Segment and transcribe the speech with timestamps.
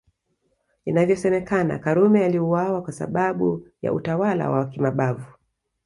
[0.85, 5.33] Inavyosemekana Karume aliuawa kwa sababu ya utawala wa kimabavu